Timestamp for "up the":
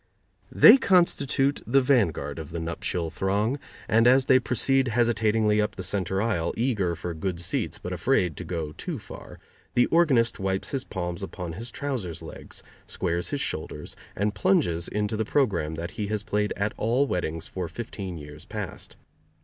5.61-5.83